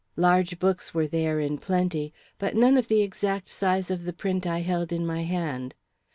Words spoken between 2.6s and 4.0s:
of the exact size